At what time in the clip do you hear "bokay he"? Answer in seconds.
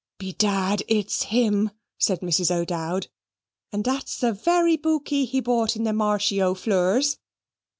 4.75-5.39